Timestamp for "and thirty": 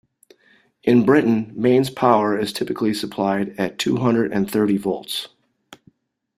4.33-4.75